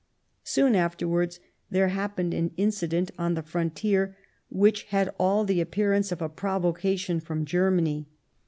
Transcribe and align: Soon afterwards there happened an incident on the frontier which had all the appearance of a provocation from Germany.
Soon 0.43 0.73
afterwards 0.75 1.39
there 1.69 1.89
happened 1.89 2.33
an 2.33 2.49
incident 2.57 3.11
on 3.19 3.35
the 3.35 3.43
frontier 3.43 4.17
which 4.49 4.85
had 4.85 5.13
all 5.19 5.45
the 5.45 5.61
appearance 5.61 6.11
of 6.11 6.23
a 6.23 6.27
provocation 6.27 7.19
from 7.19 7.45
Germany. 7.45 8.07